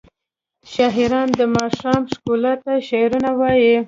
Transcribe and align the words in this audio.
شاعران 0.73 1.29
د 1.39 1.41
ماښام 1.55 2.01
ښکلا 2.13 2.53
ته 2.63 2.73
شعرونه 2.89 3.29
وايي. 3.39 3.75